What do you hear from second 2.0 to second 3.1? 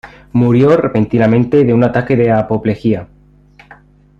de apoplejía.